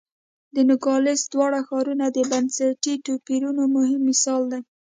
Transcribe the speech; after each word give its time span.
د 0.53 0.55
نوګالس 0.69 1.21
دواړه 1.33 1.59
ښارونه 1.67 2.05
د 2.11 2.17
بنسټي 2.31 2.93
توپیرونو 3.07 3.63
مهم 3.75 4.01
مثال 4.09 4.41
دی. 4.51 4.61